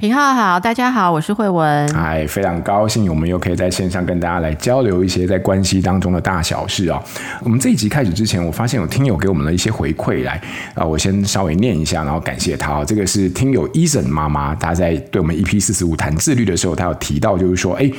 [0.00, 1.66] 平浩好，大家好，我是惠文。
[1.92, 7.02] 哎，非常高兴，我们又可以在线上跟大家来交流一些在关系当中的大小事啊。
[7.42, 10.40] 我们这一集开始之前，我发现有听友给我们了一些回馈来
[10.76, 12.84] 啊，我先稍微念一下，然后感谢他啊。
[12.84, 17.90] 这个是听友 Eason 妈妈，她在对我们 EP 四十五谈自律的时候，她有提到，就是说，哎，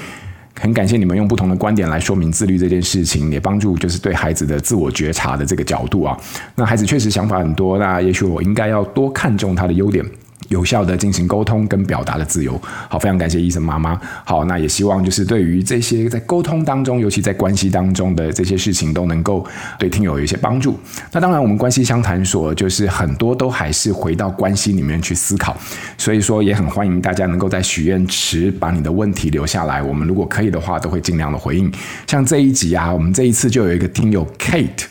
[0.57, 6.17] 很感谢你们用不同的观点来说明自律这件事情，也帮助就是对孩子的自我觉察的这个角度啊。
[6.55, 10.05] 那孩子确实想法很多，那也许我应该要多看重他的优点。
[10.49, 13.99] 有效的进行沟通跟表达的自由，好，非常感谢医生妈妈。
[14.25, 19.45] 好，那也希望就是对于这些在沟通当中，尤其在关系当中的这些事情，都能够
[19.77, 20.77] 对听友有一些帮助。
[21.11, 25.55] 那当然，我们关系相谈所就是很多都还是回到关系里面去思考，
[25.97, 31.71] 所以说也很欢迎大家能够在许愿池把你的问题留下来，我们如果可以的话，都会尽量的回应。
[32.07, 34.85] 像这一集啊，我们这一次就有一个听友 Kate，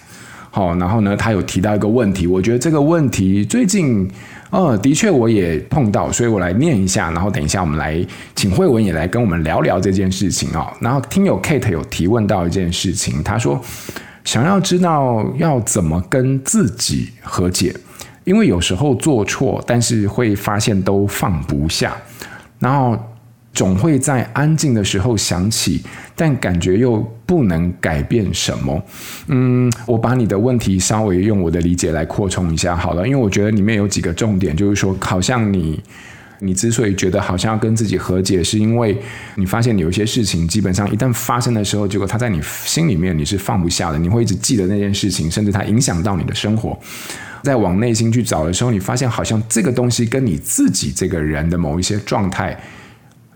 [0.50, 4.08] 好，然后呢，他有提到一个问题，我觉得这个问题最近。
[4.50, 8.04] 嗯，的确我也碰到，所以我来念一下，然后等一下我们来
[8.34, 10.66] 请慧文也来跟我们聊聊这件事情哦。
[10.80, 13.60] 然后听友 Kate 有提问到一件事情，他说
[14.24, 17.74] 想要知道要怎么跟自己和解，
[18.24, 21.96] 因为有时候做错，但是会发现都放不下，
[22.58, 22.98] 然后。
[23.54, 25.82] 总会在安静的时候想起，
[26.14, 28.80] 但感觉又不能改变什么。
[29.26, 35.82] 嗯，我把你的问题稍微用我的理解来扩充一下好了，因为我觉得里面有几个重点，就是说，好像你，
[36.38, 38.96] 你之所以觉得好像要跟自己和解，是因为
[39.34, 46.78] 你发现你有些事情，基本上一旦发生的时候，结果它在你心里面你是放不下的，你会一直记得那件事情，甚至它影响到你的生活。
[47.42, 52.56] 在往内心去找的时候，你发现好像这个东西跟你自己这个人的某一些状态。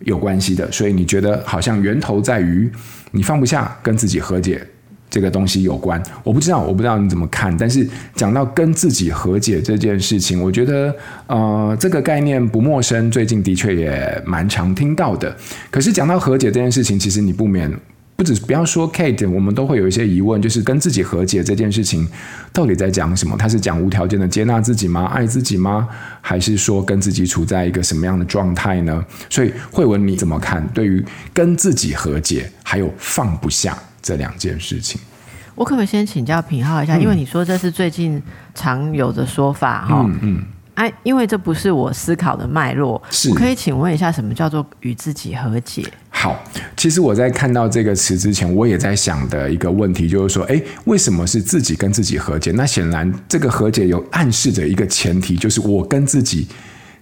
[0.05, 2.71] 有关系的，所以你觉得好像源头在于
[3.11, 4.67] 你放不下跟自己和解
[5.09, 6.03] 这个东西有关。
[6.25, 7.57] 我不知道，我不知道你怎么看。
[7.57, 10.95] 但是讲到跟自己和解这件事情，我觉得
[11.27, 15.37] 呃这个概念不陌生，最近的确也蛮常听到的。
[15.71, 17.71] 可是讲到和解这件事情，其实你不免。
[18.15, 22.07] 不只是不要说 Kate，我们都会有一些疑问，就是跟自己和解这件事情
[22.53, 23.37] 到底在讲什么？
[23.37, 25.07] 他是讲无条件的接纳自己吗？
[25.07, 25.89] 爱自己吗？
[26.21, 29.05] 还是说跟自己处在一个什么样的状态呢？
[29.29, 30.65] 所以慧文你怎么看？
[30.69, 35.01] 对于跟自己和解，还有放不下这两件事情，
[35.55, 36.97] 我可不可以先请教品浩一下？
[36.97, 38.23] 嗯、因为你说这是最近
[38.55, 40.05] 常有的说法哈。
[40.07, 40.45] 嗯嗯。
[40.75, 45.85] 哎，因为这不是我思考的脉络，是我可以请问一下，什么叫做与自己和解？
[46.23, 46.41] 好，
[46.77, 52.53] 其实我在看到这个词之前，我也在想的一个问题，就是说，哎，为什么是自己跟自己和解？
[52.53, 56.47] 那显然，这个和解有暗示着一个前提，就是我跟自己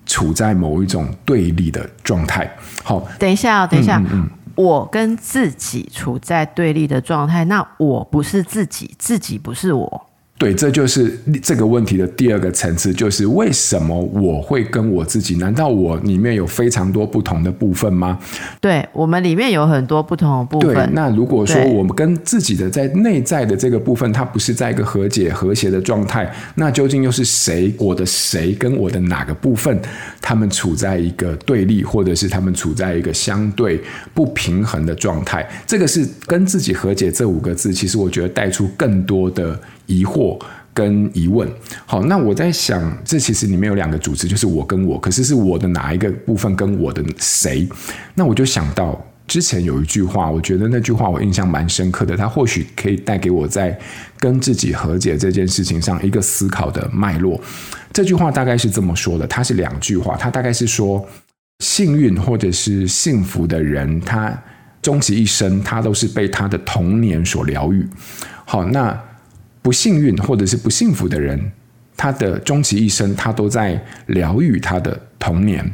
[0.07, 2.51] 处在某一种对立的状态。
[2.83, 10.07] 好，等一下哦，等一下，嗯嗯嗯，我跟自己处在对立的状态，那我不是自己，自己不是我。
[10.41, 15.37] 对，这就是这个问题的第二个层次，就是为什么我会跟我自己？
[15.37, 18.19] 难道我里面有非常多不同的部分吗？
[18.59, 20.75] 对，我们里面有很多不同的部分。
[20.75, 27.71] 对，那如果说我们跟自己的在内在的这个部分，它不是在一个和解、和谐的状态，那究竟又是谁？
[27.77, 29.79] 我的谁跟我的哪个部分，
[30.23, 33.79] 他们处在一个对立，或者是他们处在一个相对
[34.15, 35.47] 不平衡的状态？
[35.67, 39.61] 这个是跟自己和解这五个字，其实我觉得带出更多的。
[39.91, 40.41] 疑惑
[40.73, 41.47] 跟疑问，
[41.85, 47.69] 好，那我在想，这其实里面有两个主词，就是我跟我，可是是我的哪一个部分跟我的谁？
[48.15, 53.77] 那我就想到之前有一句话，我觉得那句话我印象蛮深刻的，它或许可以带给我在
[54.19, 57.39] 跟自己和解这件事情上一个思考的脉络。
[57.93, 61.05] 这句话大概是这么说的，它是两句话，它大概是说，
[61.59, 64.41] 幸运或者是幸福的人，他
[64.81, 67.85] 终其一生，他都是被他的童年所疗愈。
[68.45, 68.97] 好，那。
[69.63, 71.53] 不幸运或者是不幸福的人，
[71.97, 75.71] 他的终其一生，他都在疗愈他的童年。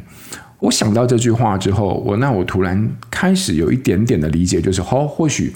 [0.59, 5.53] 我想到这句话之后，我那我突然开始有一点点的理解，就是哦，或许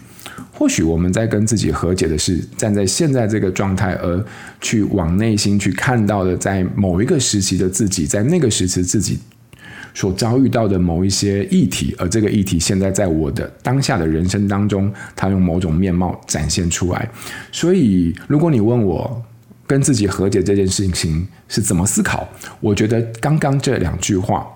[0.53, 4.23] 或许我们在跟自己和解的是站在现在这个状态，而
[4.61, 9.19] 去往内心去看到的，在某一个时期的自己，在那个时期自己。
[9.93, 17.09] 所遭遇到的某一些议题，而这个议题现在在我的当下的人生当中，它用某种面貌展现出来。
[17.51, 19.23] 所以，如果你问我
[19.67, 22.27] 跟自己和解这件事情是怎么思考，
[22.59, 24.47] 我觉得刚刚这两句话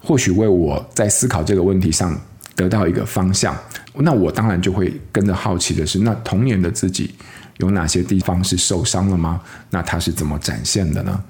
[0.00, 2.18] 或许为我在思考这个问题上
[2.56, 3.56] 得到一个方向。
[3.96, 7.14] 那我当然就会跟着好奇的是，那童年的自己
[7.58, 9.40] 有哪些地方是受伤了吗？
[9.70, 11.22] 那他是怎么展现的呢？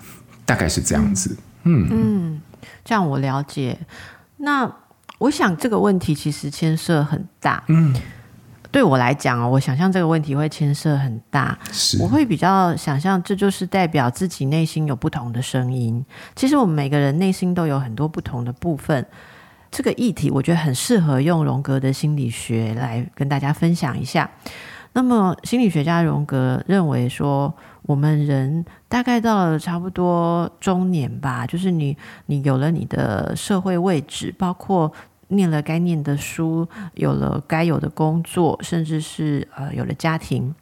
[0.46, 1.36] 大概是这样子。
[1.64, 2.40] 嗯嗯，
[2.84, 3.78] 这样我了解。
[4.38, 4.70] 那
[5.18, 7.62] 我想这个问题其实牵涉很大。
[7.68, 7.94] 嗯，
[8.70, 11.56] 对我来讲哦，我想象这个问题会牵涉很大。
[11.70, 16.04] 是，我会比较想象，这就是代表自己内心有不同的声音。
[16.34, 19.06] 其实我们每个人内心都有很多不同的部分。
[19.70, 24.30] 这个议题，我觉得很适合用荣格的心理学来跟大家分享一下。
[24.92, 27.52] 那么，心理学家荣格认为说，
[27.86, 31.96] 我们人大概到了差不多中年吧，就是你
[32.26, 34.90] 你有了你的社会位置，包括
[35.28, 40.54] 念了该念的书，有了该有的工作，甚至是呃有了家庭。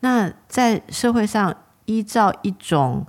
[0.00, 1.54] 那在社会上，
[1.86, 3.04] 依照一种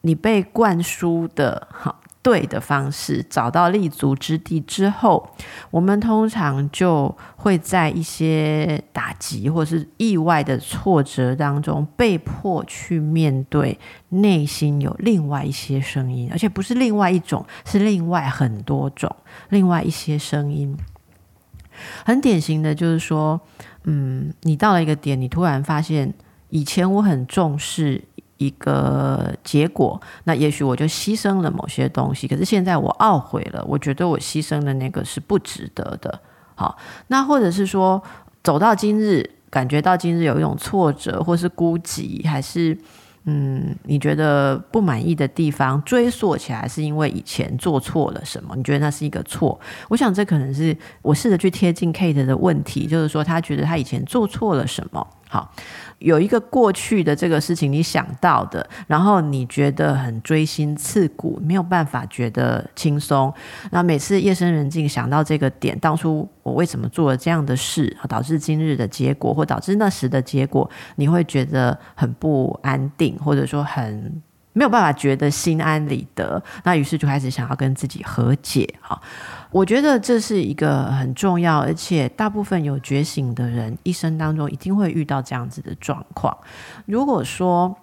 [0.00, 1.94] 你被灌输的哈。
[2.24, 5.28] 对的方式，找到立足之地之后，
[5.70, 13.78] 我们通常就会在一些打击或是意外的挫折当中，被迫去面对
[14.08, 19.14] 内心有另外一些声音，而且不是另外一种，是另外很多种，
[19.50, 20.74] 另外一些声音。
[22.06, 23.38] 很典型的就是说，
[23.82, 26.14] 嗯，你到了一个点，你突然发现，
[26.48, 28.04] 以前我很重视。
[28.38, 36.20] 一个结果，那也许我就牺牲了某些东西，可是现在我懊悔了，我觉得我牺牲的那个是不值得的。
[36.54, 36.76] 好，
[37.08, 38.02] 那或者是说
[38.42, 42.76] 走到今日，感觉到今日有一种挫折，或是孤寂，还是
[43.24, 48.54] 嗯，你觉得不满意的地方，追溯起来是因为以前做错了什么？
[48.56, 49.58] 你觉得那是一个错？
[49.88, 55.06] 我想这可能是我试着去贴近 Kate 的问题，就是说他觉得他以前做错了什么？
[55.28, 55.52] 好。
[56.04, 63.32] 有一个过去的这个事情，你想到的，然后你觉得很锥心刺骨，没有办法觉得轻松。
[63.70, 74.22] 那每次夜深人静想到这个点，当初我为什么做了这样的事，导致今日的结果，或导致那时的结果，你会觉得很不安定，或者说很
[74.54, 76.42] 没有办法觉得心安理得。
[76.62, 78.98] 那于是就开始想要跟自己和解，哈。
[79.50, 86.36] 我觉得这是一个很重要，而且大部分有觉醒的人一生当中一定会遇到这样子的状况。
[86.86, 87.76] 如果说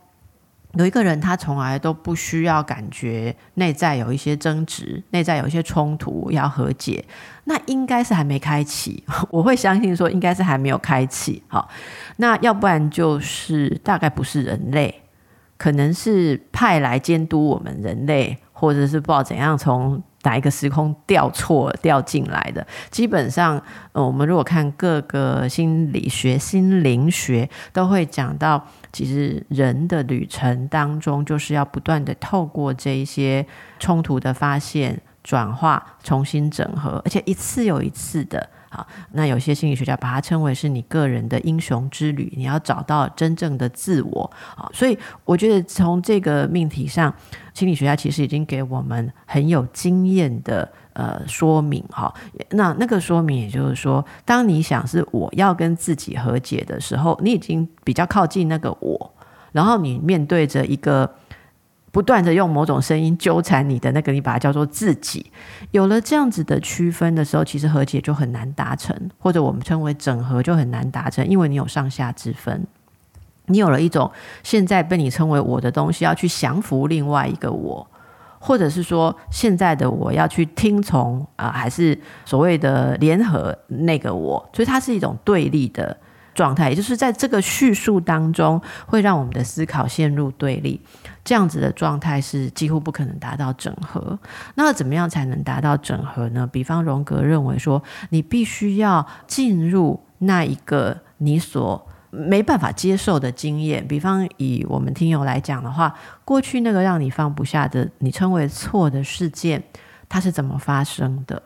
[0.73, 7.03] 有一个人他从来都不需要感觉内在有一些争执、内在有一些冲突要和解，
[7.45, 9.03] 那应该是还没开启。
[9.31, 11.41] 我会相信说应该是还没有开启。
[11.47, 11.69] 好，
[12.17, 15.00] 那要不然就是大概不是人类，
[15.62, 20.02] 可能是派来监督我们人类，或者是不知道怎样从。
[20.24, 22.66] 哪一个时空掉错掉进来的？
[22.92, 23.60] 基本上，
[23.92, 28.63] 呃，我们如果看各个心理学、心灵学，都会讲到，
[28.94, 33.44] 其实人的旅程当中，就是要不断的透过这一些
[33.80, 38.48] 冲突的发现、转化、重新整合，而且一次又一次的。
[38.73, 44.31] 好，那有些心理学家把它称为是你个人的英雄之旅，你要找到真正的自我。
[44.56, 47.13] 好，所以我觉得从这个命题上，
[47.53, 51.83] 心理学家其实已经给我们很有经验的呃说明。
[51.89, 52.13] 哈，
[52.51, 59.13] 那那个说明也就是说，当你想是我要跟自己和解的时候，你已经比较靠近那个我，
[59.51, 61.13] 然后你面对着一个。
[61.91, 65.29] 不断的用某种声音纠缠你的那个，你把它叫做自己。
[65.71, 72.65] 有了这样子的区分的时候，其实和解就很难达成，或者我们称为整合就很难达成，因为你有上下之分。
[73.47, 74.10] 你有了一种
[74.43, 77.86] 现在被你称为我的东西，要去降服另外一个我，
[78.39, 85.98] 或者是说现在的我要去听从啊、还是所谓的联合那个我，所以它是一种对立的
[86.33, 90.79] 状态，也就是在这个叙述当中，会让我们的思考陷入对立。
[91.23, 94.17] 这样子的状态是几乎不可能达到整合。
[94.55, 96.47] 那怎么样才能达到整合呢？
[96.47, 103.88] 比方荣格认为说，你必须要进入那一个你所没办法接受的经验。
[103.88, 105.93] 比方以我们听友来讲的话，
[106.25, 109.61] 过去那个让你放不下的，你称为错的事件，
[110.09, 111.43] 它是怎么发生的？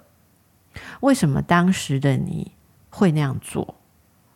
[1.02, 2.54] 为什么当时的你
[2.90, 3.76] 会那样做？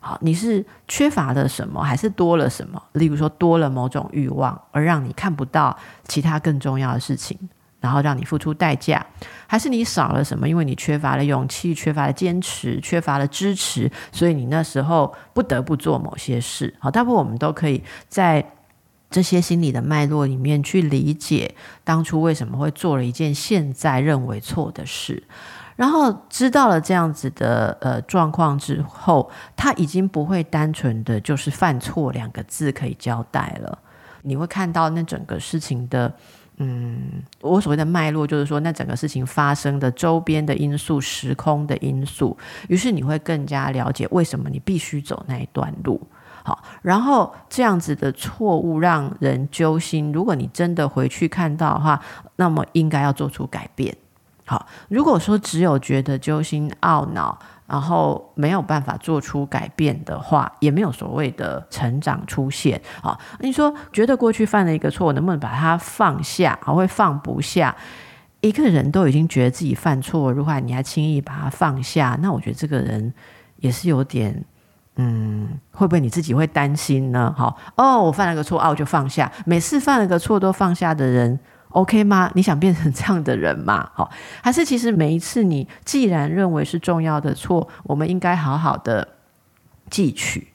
[0.01, 2.81] 好，你是缺乏了什么，还是多了什么？
[2.93, 5.77] 例如说，多了某种欲望，而让你看不到
[6.07, 7.37] 其他更重要的事情，
[7.81, 8.97] 然后让你付出代价；
[9.45, 16.73] 还是你少了什么，因为你缺乏了勇气，缺乏了坚持，缺乏了支持，所以你那时候不得不做某些事。
[16.79, 18.53] 好，大部分我们都可以在
[19.09, 25.23] 这些心理的脉络里面去理解当初为什么会做了一件现在认为错的事。
[25.79, 33.79] 然后知道了这样子的呃状况之后，他已经不会单纯的就是犯错两个字可以交代了。
[34.23, 36.13] 你会看到那整个事情的，
[36.57, 42.37] 嗯，我所谓的脉络，就是说那整个事情发生的周边的因素、时空的因素。
[42.67, 46.05] 于是你会更加了解为什么你必须走那一段路。
[46.43, 50.11] 好，然后这样子的错误让人揪心。
[50.11, 52.01] 如果你真的回去看到的话，
[52.35, 53.95] 那么应该要做出改变。
[54.49, 57.37] 好，如果说只有觉得揪心懊恼，
[57.67, 62.81] 然后没有办法做出改变的话，也没有所谓的成长出现。
[63.03, 66.57] 好，你说觉得过去犯了一个错，能不能把它放下？
[66.63, 67.75] 还，会放不下。
[68.41, 73.13] 一个人都已经觉得自己犯错，如果你还轻易把它放下，那我觉得这个人
[73.57, 74.43] 也是有点，
[74.95, 77.31] 嗯，会不会你自己会担心呢？
[77.37, 79.31] 好，哦，我犯了个错，啊，我就放下。
[79.45, 81.39] 每次犯了个错都放下的人
[81.69, 82.31] ，OK 吗？
[82.35, 83.89] 你想变成这样的人吗？
[83.95, 84.09] 好，
[84.41, 89.07] 还是其实每一次你既然认为是重要的错，我们应该好好的
[89.89, 90.47] 汲取，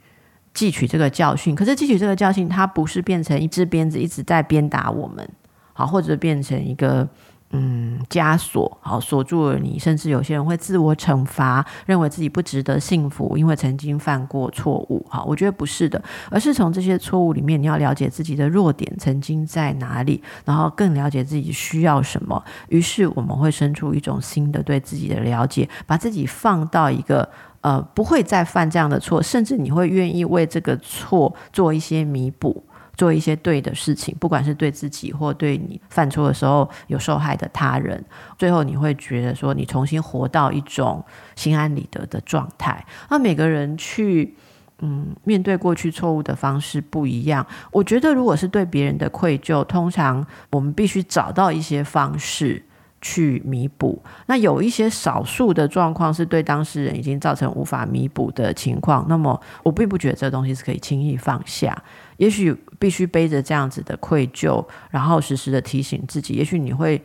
[0.54, 1.54] 汲取这个教训。
[1.54, 5.28] 可是汲取这个教训，它不是变成一支鞭子一直在鞭打我们，
[5.72, 7.08] 好，或者变成一个。
[7.56, 15.06] 嗯，枷锁好锁住了你，甚至有些人会自我惩罚，认为自己不值得幸福，因为曾经犯过错误。
[15.08, 22.42] 好，我觉得不是的，而是从这些错误里面，你要了解自己的弱点曾经在哪里，然后更了解自己需要什么。
[22.70, 27.28] 于是我们会生出一种新的对自己的了解，把自己放到一个
[27.60, 32.64] 呃不会再犯这样的错，甚至你会愿意为这个错做一些弥补。
[32.96, 38.04] 做一些对的事情，不管是对自己或对你犯错的时候有受害的他人，
[38.38, 42.84] 最后你会觉得说你重新活到一种心安理得的状态。
[43.10, 44.36] 那每个人去
[44.78, 47.46] 嗯面对过去错误的方式不一样。
[47.70, 52.62] 我觉得如果是对别人的愧疚，通常我们必须找到一些方式
[53.04, 54.02] 去弥补。
[54.24, 61.76] 那有一些少数的状况是对当事人已经造成无法弥补的情况，那么我并不觉得这东西是可以轻易放下。
[62.16, 66.32] 也许必须背着这样子的愧疚，然后时时的提醒自己。
[66.32, 66.98] 也许你会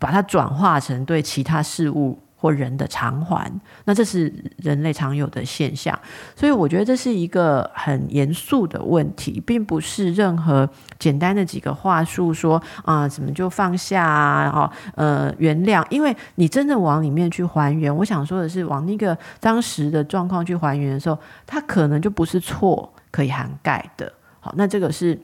[0.00, 3.50] 把它转化成对其他事物或人的偿还，
[3.86, 5.98] 那这是人类常有的现象。
[6.36, 15.82] 所以我觉得这是一个很严肃的问题，并不是任何简单的几个话术说啊，怎么就放下啊，然后呃原谅。
[15.88, 24.12] 因为你真的往里面去还原，我想说的是，往那个当时的状况去还原的时候，它可能就不是错可以涵盖的。
[24.40, 25.18] 好，那这个是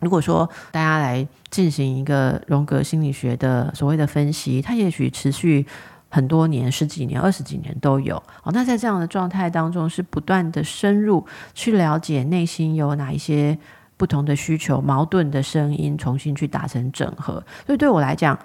[0.00, 5.66] 如果说大家来进行一个荣格心理学的所谓的分析，它也许持续
[6.10, 8.22] 很多年、十几年、二十几年都有。
[8.42, 11.24] 好，那在这样的状态当中，是不断的深入
[11.54, 13.56] 去了解内心有哪一些
[13.96, 17.42] 不同的需求、矛盾的声音，重新去达成整合。
[17.64, 18.38] 所以对我来讲，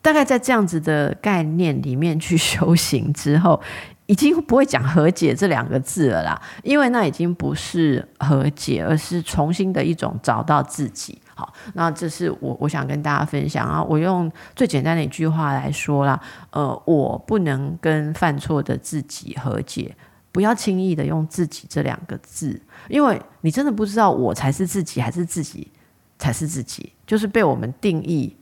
[0.00, 3.60] 大概在这样子的概念里面去修行之后。
[4.08, 11.20] 已经不会讲和解这两个字了啦，因为那已经不是和解，而是重新的一种找到自己。
[11.36, 13.80] 好，那这是我我想跟大家分享啊。
[13.80, 16.18] 我用最简单的一句话来说啦，
[16.50, 19.94] 呃，我不能跟犯错的自己和解。
[20.32, 25.70] 不要轻易的用“自己”这两个字，因为你真的不知道我才是自己，还是自己
[26.18, 28.36] 才是自己，就是被我们定义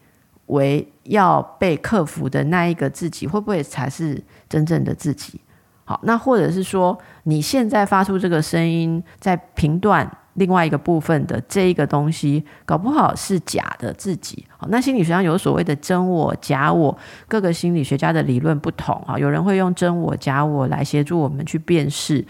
[0.46, 5.40] 为要被克服的那一个自己，会不会才是真正的自己？
[5.84, 14.44] 好，那或者是说，你现在发出这个声音，在评断另外一个部分的这一个东西，搞不好是假的自己。
[14.56, 16.96] 好，那心理学上有所谓的真我、假我，
[17.28, 18.94] 各个心理学家的理论不同。
[19.06, 22.24] 啊，有人会用真我、假我来协助我们去辨识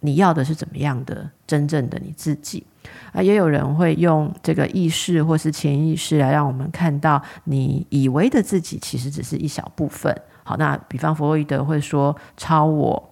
[0.00, 2.64] 你要的是怎么样的真正的你自己。
[3.12, 10.14] 啊，也有人会用这个意识或是潜意识来让我们看到，你以为的自己其实只是一小部分。
[10.44, 13.10] 好，那比方弗洛伊德会说超我、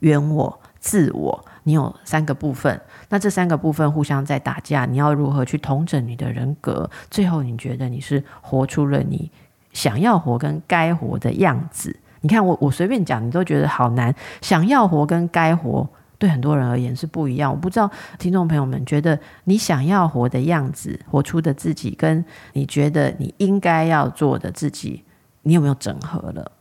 [0.00, 6.88] 原我、自我，你有三个部分，那这三个部分互相在打架，你要如何去统整你的人格？
[7.10, 9.28] 最后你觉得你是活出了你
[9.72, 11.98] 想要活跟该活的样子？
[12.20, 14.14] 你看我我随便讲，你都觉得好难。
[14.40, 15.88] 想要活跟该活，
[16.18, 17.50] 对很多人而言是不一样。
[17.50, 25.02] 我不知道听众朋友们觉得你想要活的样子，活出的自己，跟你觉得你应该要做的自己。
[25.42, 26.52] 你有没有整合了？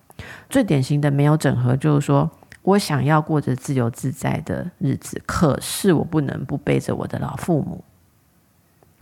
[0.49, 2.29] 最典型的没有整合，就是说
[2.65, 7.83] 我想要过着自由自在的日子，可是我不能不背着我的老父母，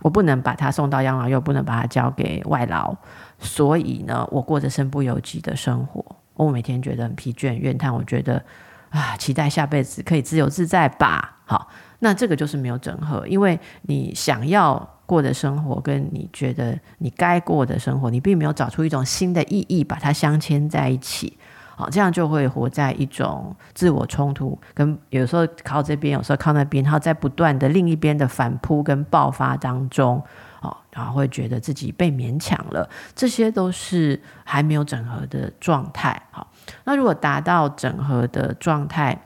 [0.00, 2.94] 我不能把他送到养老院，不能把他交给外劳，
[3.38, 6.04] 所以呢，我过着身不由己的生活。
[6.34, 8.44] 我每天觉得很疲倦、怨叹，我觉得
[8.90, 11.38] 啊，期待下辈子可以自由自在吧。
[11.46, 11.68] 好，
[11.98, 14.90] 那这个就是没有整合，因为你想要。
[15.06, 21.36] 过的生活跟你觉得你该过的生活，你并没有找出一种新的意义，把它镶嵌在一起，
[21.76, 30.22] 好，这样就会活在一种自我冲突，跟有时候靠这边，有时候靠那边，然后在不断的另一边的反扑跟爆发当中，
[30.60, 36.22] 好，然后会觉得自己被勉强了，这些都是还没有整合的状态。
[36.30, 36.46] 好，
[36.84, 39.20] 那如果达到整合的状态，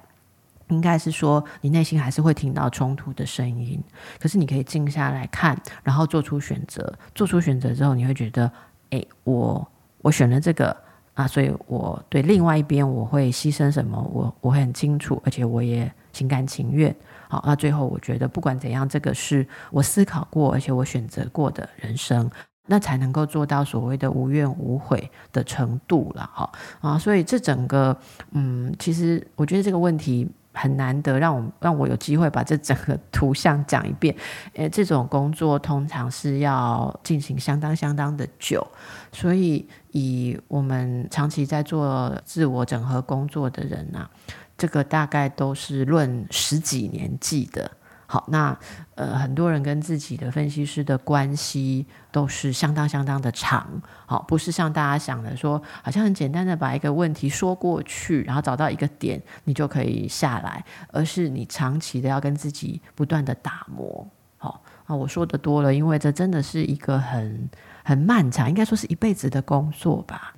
[0.68, 3.82] 应该是说，你内心还是会听到冲突的声音，
[4.20, 6.92] 可是你可以静下来看，然后做出选择。
[7.14, 8.50] 做出选择之后，你会觉得，
[8.90, 9.66] 哎，我
[10.02, 10.76] 我选了这个
[11.18, 16.94] 啊，所以我对另外一边我会牺牲什么，我我很清楚，而且我也心甘情愿。
[17.28, 22.30] 好，那最后我觉得，不管怎样，这个是我思考过，而且我选择过的人生，
[22.66, 26.30] 那才能够做到所谓的无怨无悔的程度了。
[26.32, 27.96] 哈啊，所以这整个，
[28.30, 30.28] 嗯，其实我觉得这个问题。
[30.60, 34.14] 很难得让我让我有机会把这整个图像讲一遍，
[34.54, 38.66] 诶，这种工作通常是要进行相当相当的久，
[39.12, 44.10] 所以以我们长期在做自我整合工作的人啊，
[44.58, 47.70] 这个大概都是论十几年计的。
[48.10, 48.58] 好，那
[48.94, 53.68] 呃，很多人跟自己的分析师的关系都是相当相当的长，
[54.06, 64.08] 好，不是像大家想的说，好像很简单的把一个问题说过去，然后找到一个点，你就可以下来，而是你长期的要跟自己不断的打磨。
[64.38, 67.50] 好，啊，我说的多了，因为这真的是一个很
[67.84, 70.32] 很漫长，应该说是一辈子的工作吧。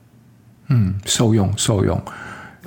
[0.66, 2.02] 嗯，受用受用。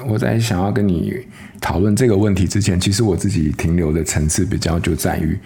[0.07, 1.13] 我在想要跟你
[1.62, 5.38] 讨论这个问题之前，其实我自己停留的层次比较就在于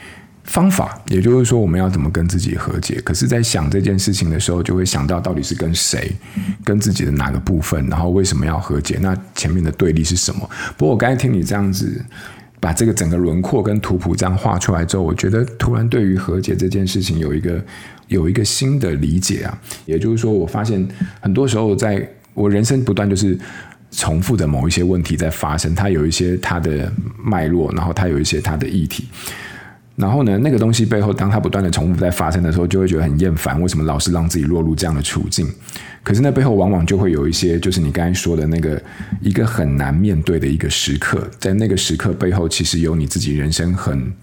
[0.46, 3.01] 方法，也就是说我们要怎么跟自己和解。
[3.01, 6.10] 可是，在想这件事情的时候，就会想到到底是跟谁，
[6.63, 8.98] 跟自己的哪个部分，然后为什么要和解？
[9.01, 10.50] 那前面的对立是什么？
[10.77, 12.01] 不过我刚才听你这样子
[12.62, 17.62] 把这个整个轮廓跟图谱这样画出来之后，我觉得突然对于和解这件事情有一个
[18.08, 19.62] 有一个新的理解啊。
[19.86, 20.88] 也就是说，我发现
[21.20, 23.38] 很多时候在我人生不断就是。
[23.91, 26.91] 重复的某一些问题在发生，它有一些它的
[27.24, 29.06] 脉络，然后它有一些它的议题，
[29.96, 33.60] 然后呢，那个东西背后，当它不断的重复在发生的时候，就会觉得很厌烦。
[33.62, 35.50] 为什么老是让自己落入这样的处境？
[36.03, 38.82] 可是那背后往往就会有一些，就是你刚才说的那个
[39.22, 44.13] 一个很难面对的一个时刻，在那个时刻背后，其实有你自己人生很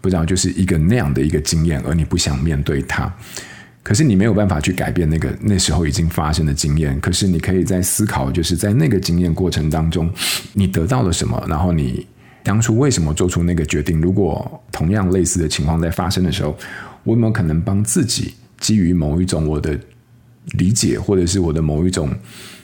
[0.00, 3.12] 不知道，就是一个那样的一个经验，而你不想面对它。
[3.86, 6.98] 可是你没有办法去改变那个那时候已经发生的经验。
[6.98, 10.12] 可是你可以在思考，就是在那个经验过程当中，
[10.54, 11.40] 你得到了什么？
[11.48, 12.04] 然后你
[12.42, 14.00] 当初为什么做出那个决定？
[14.00, 16.58] 如果同样类似的情况在发生的时候，
[17.04, 19.78] 我有没有可能帮自己基于某一种我的
[20.58, 22.12] 理解，或者是我的某一种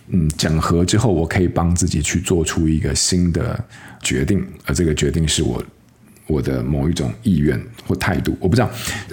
[0.08, 3.64] 嗯整合之后，我可以帮自己去做出一个新的
[4.02, 5.62] 决定，而这个决定是我。
[6.32, 8.70] 我的某一种意愿或态度，我不知道，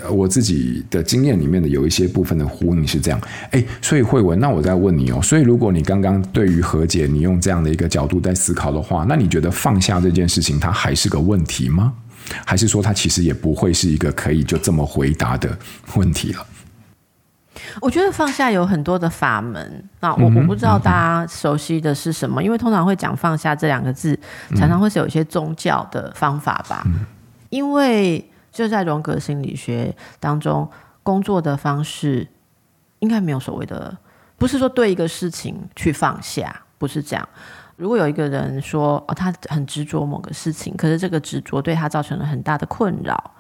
[0.10, 11.94] 我自己的经验里面的有一些部分的呼应是这样，诶，所以慧文，那我再问你哦，所以如果你刚刚对于和解，你用这样的一个角度在思考的话，那你觉得放下这件事情，它还是个问题吗？
[12.46, 15.58] 还是说它其实也不会是一个可以就这么回答的
[15.96, 16.46] 问题了？
[17.82, 24.20] 我觉得放下有很多的法门那，我我不知道大家熟悉的是什么，因为通常会讲放下这两个字，
[24.56, 26.84] 常常会是有一些宗教的方法吧。
[27.50, 30.70] 因为就在荣格心理学当中，
[31.04, 32.28] 工作的方式
[33.00, 33.98] 应该没有所谓的，
[34.38, 37.30] 不是说对一个事情去放下，不是这样。
[37.76, 43.32] 如果有一个人说哦，他很执着某个事情，可是这个执着对他造成了很大的困扰，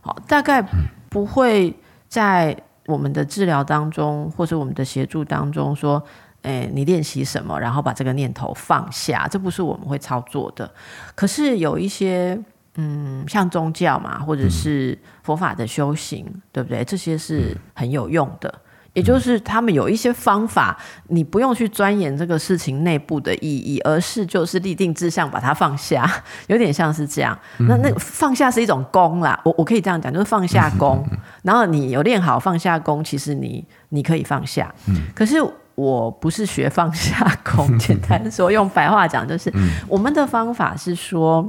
[0.00, 0.62] 好，大概
[1.08, 1.74] 不会
[2.08, 2.56] 在。
[2.86, 6.02] 我们的治疗当中，或者我们的协助当中，说，
[6.42, 10.70] 诶，你练习什么，然后把这个念头放下，这不是我们会操作的。
[11.14, 12.38] 可是有一些，
[12.76, 16.84] 嗯，像宗教嘛，或者是佛法的修行，嗯、对不对？
[16.84, 18.54] 这些是很有用的。
[18.96, 20.74] 也就是他们有一些方法，
[21.08, 26.10] 你不用去钻研这个事情内部的意义，而是就是立定志向，把它放下，
[26.48, 27.38] 有点像是这样。
[27.58, 31.06] 那那放下是一种功啦，我我可以这样讲，就是放下功。
[31.42, 34.74] 然后你有练好放下功，其实你你可以放下。
[35.14, 35.36] 可是
[35.74, 39.52] 我不是学放下功， 简单说，用白话讲就是，
[39.86, 41.46] 我们的方法是说。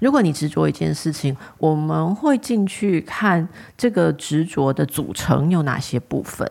[0.00, 6.50] 如果你执着一件事情，我们会进去看这个执着的组成有哪些部分，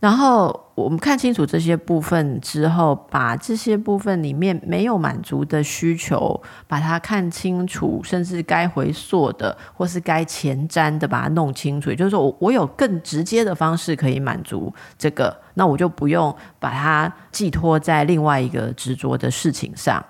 [0.00, 11.90] 然后我们看清楚这些部分之后，把这些部分里面没有满足的需求，把它看清楚，甚至该回溯的或是该前瞻的，把它弄清楚。
[11.90, 20.04] 也就是说，我我有更直接的方式可以满足这个，那我就不用把它寄托在另外一个执着的事情上。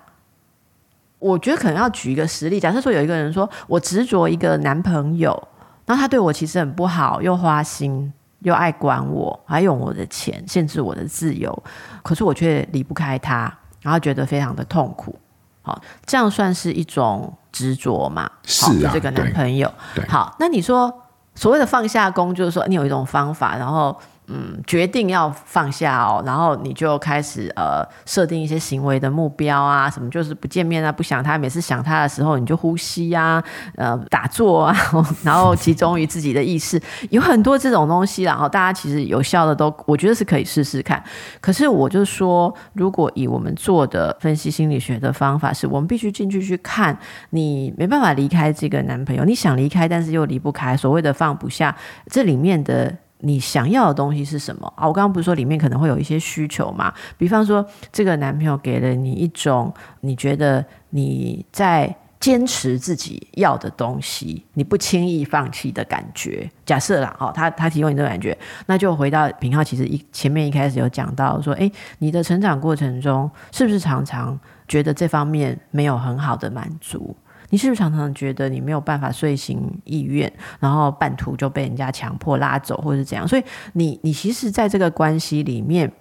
[1.19, 5.31] 我觉得可能要举一个实例，假设说有一个人说，我执着一个男朋友，
[5.85, 11.63] 然后他对我其实很不好，又花心，又爱管我，还用我的钱，限制我的自由，
[12.01, 15.13] 可是我却离不开他，然后觉得非常的痛苦。
[15.61, 18.29] 好，这样算是一种执着嘛？
[18.43, 19.71] 是啊，这个男朋友。
[20.07, 20.93] 好，那你说
[21.35, 23.95] 所谓的放下功，就是说你有一种方法，然后。
[24.31, 33.43] 嗯，决定要放下哦，然后你就开始呃设定一些行为的目标啊，什么就是不见面啊，不想他，每次想他的时候你就呼吸啊，
[33.75, 34.75] 呃打坐啊，
[35.25, 41.03] 然后集中于自己的意识，有很多这种东西，然后大家其实有效的都，我觉得是可以试试看。
[41.41, 46.95] 可是我就说，如果以我们做的分析心理学的方法，是我们必须进去去看，
[47.31, 52.95] 你没办法离开这个男朋友，你想离开，但是又离不开，所谓的放不下，这里面的。
[53.21, 54.87] 你想要的东西是什么啊？
[54.87, 56.93] 我刚刚不是说里面可能会有一些需求嘛？
[57.17, 66.49] 比方说，这个男朋友给了你一种你觉得你在坚持自己要的东西，你不轻易放弃的感觉。
[66.65, 77.15] 假设啦，哦，他他提供你这个感觉，那就回到品皓，其实一前面一开始有讲到说，诶，你的成长过程中是不是常常觉得这方面没有很好的满足？
[77.49, 83.27] 你是不是常常觉得你没有办法遂行意愿，然后半途就被人家强迫拉走，或者是怎样？
[83.27, 85.91] 所以你你其实在这个关系里面，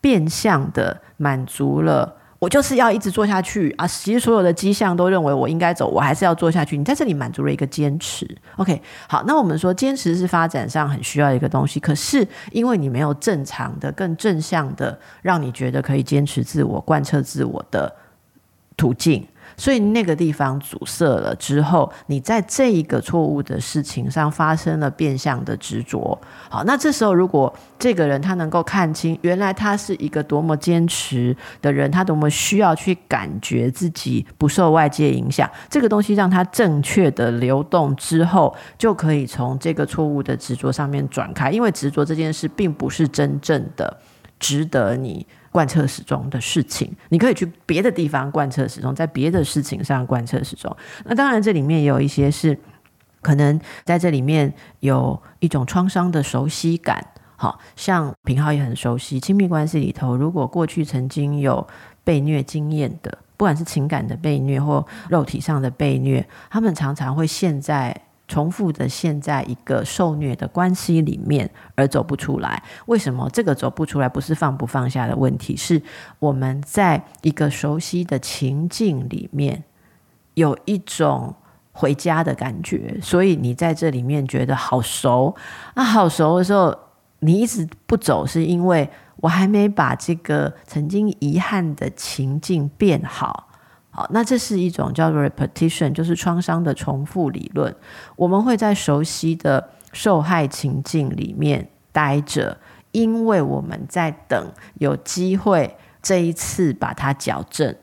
[0.00, 3.86] 变相的满足了我就是要一直做下去啊！
[3.86, 6.78] 其实所有的迹象都认为我应该走，我还是要做下去。
[6.78, 8.26] 你在这里满足了一个坚持。
[8.56, 17.94] OK，好，那我们说坚持是发展上很需要一个东西，可是因为你没有正常的、更正向的，让你觉得可以坚持自我、贯彻自我的
[18.74, 19.26] 途径。
[19.60, 26.18] 所以那个地方阻塞了之后，你在这一个错误的事情上发生了变相的执着。
[26.48, 43.98] 好，那这时候如果这个人他能够看清，原来他是一个多么坚持的人，他多么需要去感觉自己不受外界影响，这个东西让他正确的流动之后，就可以从这个错误的执着上面转开，因为执着这件事并不是真正的
[44.38, 45.26] 值得你。
[45.50, 50.74] 贯彻始终的事情，你可以去别的地方贯彻始终，在别的事情上贯彻始终。
[51.04, 52.58] 那当然，这里面也有一些是
[53.20, 57.04] 可能在这里面有一种创伤的熟悉感。
[57.36, 61.66] 好像品浩也很熟悉，亲密关系里头，如果过去曾经有
[62.04, 67.98] 被虐经验的，不管是情感的被虐或肉体上的被虐，他们常常会现在。
[68.30, 74.08] 重复的陷在一个受虐的关系里面而走不出来，为什么这个走不出来？
[74.08, 75.82] 不是放不放下的问题，是
[76.20, 79.64] 我们在一个熟悉的情境里面
[80.34, 81.34] 有一种
[81.72, 85.34] 回家的感觉，所以你在这里面觉得好熟。
[85.74, 86.72] 那好熟的时候，
[87.18, 93.49] 你一直不走，是因为我还没把这个曾经遗憾的情境变好。
[93.92, 97.74] 好，那这是一种叫做 repetition，就是创伤的重复理论。
[98.14, 102.56] 我们会在熟悉的受害情境里面待着，
[102.92, 107.74] 因为我们在等有机会这一次把它矫正，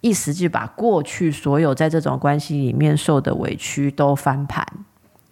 [0.00, 4.64] 意思就把过去所有在这种关系里面受的委屈都翻盘。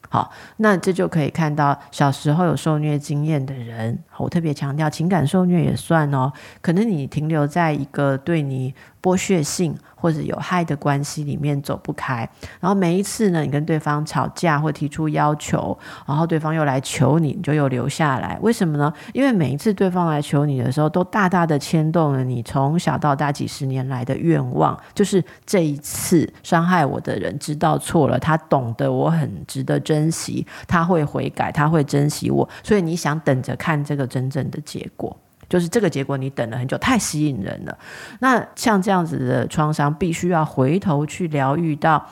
[0.08, 8.72] 好，那这就可以看到小时候有受虐经验的人，我特别强调情感受虐也算哦，可能你停留在一个对你
[9.04, 12.26] 剥削性或者有害的关系里面走不开，
[12.58, 18.38] 然后每一次呢，你跟对方吵架或提出要求，然后对方又来求你，你就又留下来。
[18.40, 18.90] 为什么呢？
[19.12, 35.14] 因为每一次对方来求你的时候，都大大的牵动了你从小到大几十年来的愿望，就是这一次伤害我的人知道错了，他懂得我很值得珍惜，他会悔改，他会珍惜我，所以你想等着看这个真正的结果。
[35.48, 37.78] 就是这个结果，你等了很久，太吸引人了。
[38.20, 42.04] 那像这样子的创伤，必须要回头去疗愈到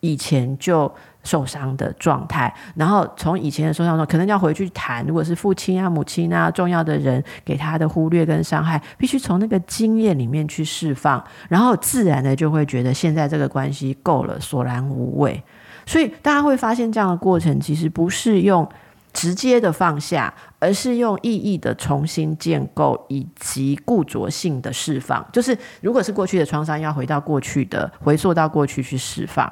[0.00, 0.92] 以前就
[1.22, 5.04] 受伤的状态，然后从以前的受伤中，可能要回去谈。
[5.06, 15.42] 如果是父亲啊、母亲啊、重要的人给他的忽略跟伤害，必须从那个经验里面去释放，然后自然的就会觉得现在这个关系够了，索然无味。
[15.86, 18.68] 所以大家会发现，这样的过程其实不是用。
[19.14, 25.24] 直接的放下，而是用意义的重新建构以及固着性的释放。
[25.32, 29.50] 就是如果是过去的创伤，要回到过去的，回溯到过去去释放。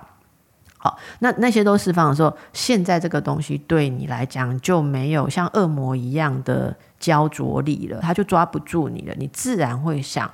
[0.77, 9.15] 好，那那些都释放的时候，现在这个东西对你来讲就没有像恶魔一样的焦灼力了，他就抓不住你了。
[9.17, 10.29] 你自然会想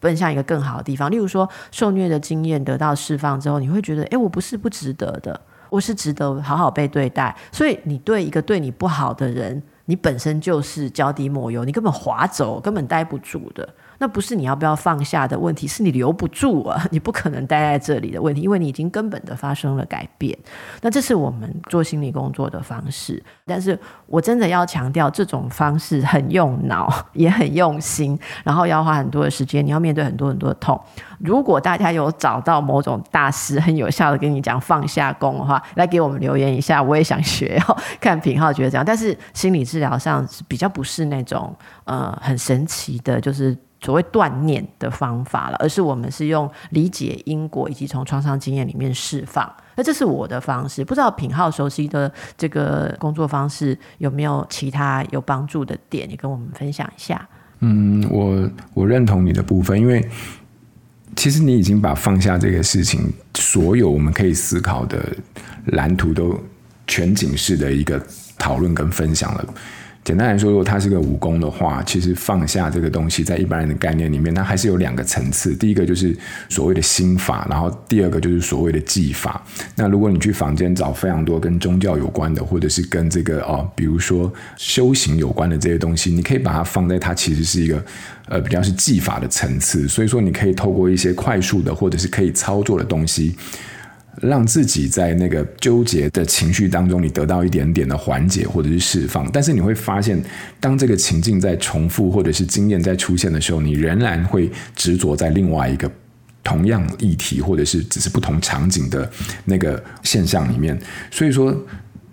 [0.00, 1.08] 奔向一个更好的地方。
[1.08, 5.40] 例如说，受虐的经验得到释放之后，你会觉得，诶，我不是不值得的。
[5.72, 13.68] 我是值得好好被对待，所以你对一个对你不好的人，你本身就是脚底抹油，你根本滑走，根本待不住的。
[13.98, 20.36] 那不是你要不要放下的问题，是你留不住啊， 你不可能待在这里的问题，因为你已经根本的发生了改变。
[20.80, 30.80] 那这是我们做心理工作的方式，但是我真的要强调，这种方式很用脑，也很用心，然后要花很多的时间，你要面对很多很多的痛。
[31.20, 37.76] 如果大家有找到某种大师很有效的跟你讲放下功的话，来给我们留言一下，我也想学哦。
[38.00, 49.52] 看品皓觉得这样，但是心理治疗上是比较不是那种呃很神奇的，就是所谓断念的方法了，而是我们是用理解因果以及从创伤经验里面释放。
[49.74, 57.28] 那这是我的方式，不知道品浩熟悉的这个工作方式有没有其他有帮助的点，你跟我们分享一下。
[57.60, 60.06] 嗯，我我认同你的部分，因为
[61.16, 64.98] 其实你已经把放下这个事情，所有我们可以思考的
[65.66, 66.38] 蓝图都
[66.86, 68.04] 全景式的一个
[68.42, 69.54] 讨论跟分享了。
[70.04, 75.54] 简单来说，如果它是个武功的话，其实放下这个东西，在一般人的概念里面，它还是有两个层次。
[75.54, 76.12] 第一个就是
[76.48, 79.40] 所谓的心法，然后第二个就是所谓的技法。
[79.76, 87.80] 那如果你去坊间找非常多跟宗教有关的，或者是跟这个哦，比如说修行有关的这些东西，你可以把它放在它其实是一个
[88.26, 89.86] 呃比较是技法的层次。
[89.86, 93.36] 所以说，你可以透过一些快速的或者是可以操作的东西。
[94.20, 99.30] 让自己在那个纠结的情绪当中，你得到一点点的缓解或者是释放。
[99.32, 100.22] 但是你会发现，
[100.60, 105.90] 当这个情境在重复或者是经验在出现的时候，你仍然会执着在另外一个
[106.44, 109.10] 同样议题或者是只是不同场景的
[109.44, 110.78] 那个现象里面。
[111.10, 111.56] 所以说。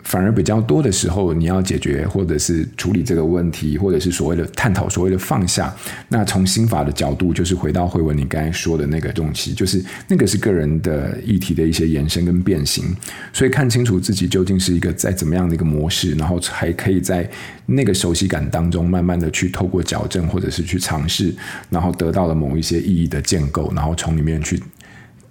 [0.10, 5.72] 反而比较多的时候，你要解决或者是处理这个问题，或者是所谓的探讨所谓的放下。
[6.08, 12.84] 那从心法的角度，就是回到慧文你刚才说的那个东西，就是那个是个人的议题的一些延伸跟变形。
[13.32, 17.30] 所以看清楚自己究竟是一个在怎么样的一个模式，然后还可以在
[17.67, 21.32] 那个熟悉感当中，慢慢的去透过矫正或者是去尝试，
[21.69, 24.60] 然后得到了某一些意义的建构，然后从里面去。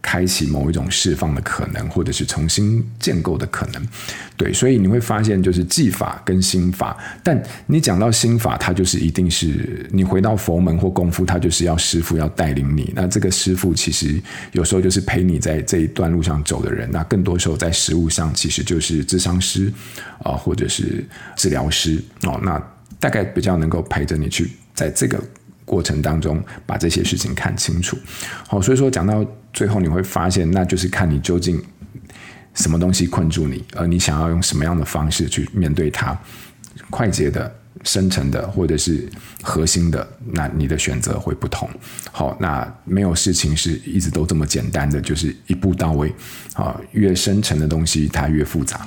[0.00, 3.88] 开启某一种释放的可能，或者是重新建构的可能，
[4.36, 6.96] 对，所以你会发现，就是技法跟心法。
[7.22, 12.92] 但你讲到心法，它就是一定是你回到佛门或功夫，它就是要师傅要带领你。
[12.94, 14.20] 那这个师傅其实
[14.52, 16.88] 有时候就是陪你在这一段路上走的人。
[16.90, 19.72] 那更多时候在实务上，其实就是智商师
[20.22, 21.04] 啊，或者是
[21.36, 22.40] 治疗师哦。
[22.42, 22.62] 那
[23.00, 25.22] 大概比较能够陪着你去在这个。
[25.68, 27.98] 过程当中，把这些事情看清楚。
[28.48, 31.62] 好，所以说讲到最后，你会发现，那就是看你究竟
[32.54, 36.18] 什么东西困住你，而你想要用什么样的方式去面对它，
[36.88, 37.54] 快捷的。
[37.84, 39.08] 深层的或者是
[39.42, 41.68] 核心的，那你的选择会不同。
[42.12, 46.12] 好，那没有事情是一直都这么简单的，就是一步到位。
[46.54, 48.80] 啊，越深层的东西它越复杂。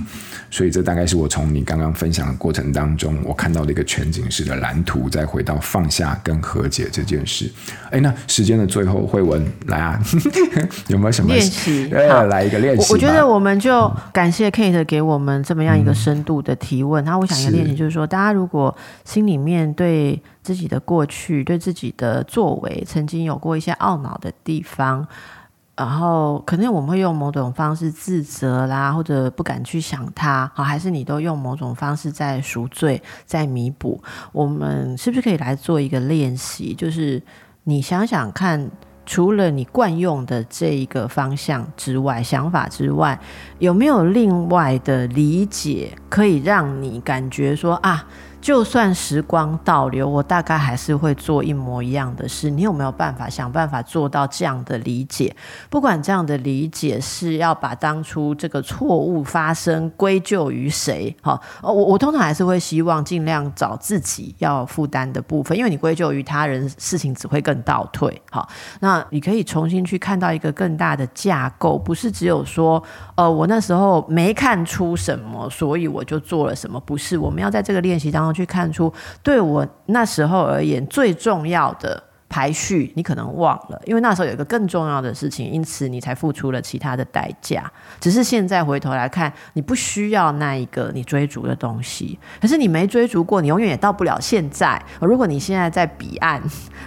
[0.50, 7.50] 所以这大概是我从你刚刚分享的过程当中，我看到的一个全景式的蓝图，再回到放下跟和解这件事。
[7.90, 9.98] 哎，那时间的最后，慧文来啊，
[10.90, 11.88] 有没有什么练习？
[11.94, 12.92] 呃，来一个练习。
[12.92, 17.02] 我觉得我们就感谢 Kate 给我们这么样一个深度的提问。
[17.06, 25.08] 然后、嗯、我想一个练习就是说，大家如果心里面对自己的过去、对自己的作为，曾经有过一些懊恼的地方，
[25.76, 34.02] 然后可能我们会用某种方式自责啦，或者不敢去想他，好，还是你都用某种方式在赎罪、在弥补。
[34.32, 36.74] 我们是不是可以来做一个练习？
[36.74, 37.22] 就是
[37.64, 38.70] 你想想看，
[39.06, 43.20] 除了你惯用的这一个方向之外、想法之外，
[43.58, 48.06] 有没有另外的理解，可以让你感觉说啊？
[48.42, 52.50] 就算时光倒流，我大概还是会做一模一样的事。
[52.50, 55.34] 你有没有办法想办法做到这样的理解？
[55.70, 61.16] 不管这样的理解是要把当初这个错误发生归咎于谁？
[61.22, 68.20] 好，我我通常还是会希望尽量找自己要负担的部分，因为你归咎于他人，事情只会更倒退。
[68.32, 68.50] 好，
[68.80, 72.82] 那你可以重新去看到一个更大的架构，不是只有说，
[73.14, 76.80] 呃，我那时候没看出什么，所以我就做了什么。
[76.80, 78.31] 不是，我们要在这个练习当中。
[78.34, 78.92] 去看出
[79.22, 87.70] 对我那时候而言最重要的排序，你可能忘了，因为那时候有一个更重要的事情，因此你才付出了其他的代价。
[88.00, 94.82] 只是现在回头来看，你不需要那一个你追逐的东西，可是你没追逐过，你永远也到不了现在。
[95.02, 96.42] 如果你现在在彼岸，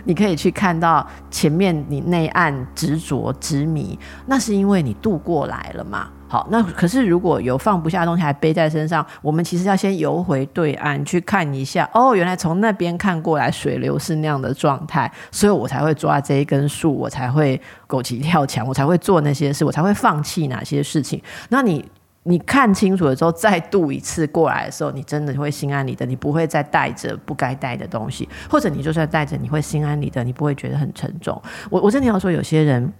[0.04, 6.08] 你可以去看到前面你内岸执着执迷，那是因为你渡过来了嘛。
[6.26, 11.88] 好，那可是如果有放不下的东西还背在身上，我们其实要先游回对岸去看一下。
[11.92, 21.22] 哦，原来从那边看过来，水流是那样的状态，所以我才会抓这一根树，我才会狗急跳墙，我才会做那些事，我才会放弃哪些事情。
[21.50, 21.84] 那你
[22.24, 31.40] 你看清楚了之后，再度一次过来的时候，你真的会心安理得，你不会再带着不该带的东西，或者你就算带着，你会心安理得，你不会觉得很沉重。
[31.70, 32.90] 我我真的要说，有些人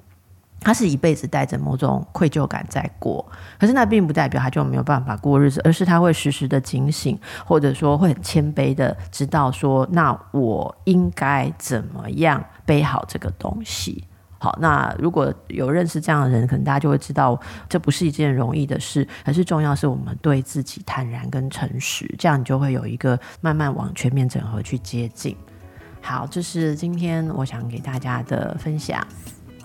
[0.65, 3.25] 他是一辈子带着某种愧疚感在过，
[3.61, 14.03] 可是那并不代表他就没有办法过日子，而是他会时时的警醒，或者说会很谦卑的知道说，那我应该怎么样背好这个东西。
[14.39, 25.35] 好，那如果有认识这样的人，可能大家就会知道，这不是一件容易的事，而是重要是我们对自己坦然跟诚实，这样你就会有一个慢慢往全面整合去接近。
[26.03, 29.03] 好，这是今天我想给大家的分享。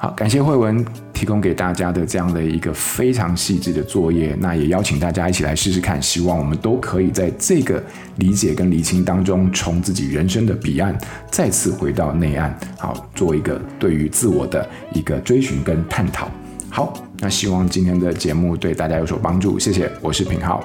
[0.02, 7.84] 好，感谢慧文提供给大家的这样的一个非常细致的作业，那也邀请大家一起来试试看，希望我们都可以在这个
[8.16, 10.98] 理解跟厘清当中，从自己人生的彼岸
[11.30, 16.30] 再次回到内岸，好，做一个对于自我的一个追寻跟探讨。
[16.70, 20.64] 好，那希望今天的节目对大家有所帮助，谢谢，我是品浩，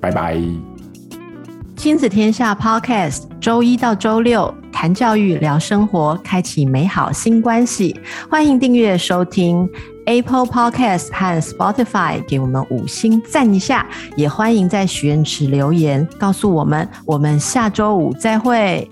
[0.00, 0.36] 拜拜。
[1.76, 4.54] 亲子天下 Podcast，周一到周六。
[4.70, 7.94] 谈教育，聊生活，开启美好新关系。
[8.30, 9.68] 欢迎订阅收听
[10.06, 13.84] Apple Podcast 和 Spotify，给我们五星赞一下。
[14.16, 16.88] 也欢迎在许愿池留言，告诉我们。
[17.04, 18.88] 我们下周五再会。